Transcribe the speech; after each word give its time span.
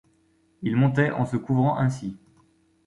ils 0.63 0.75
montaient 0.75 1.11
en 1.11 1.27
se 1.27 1.37
couvrant 1.37 1.77
ainsi. 1.77 2.17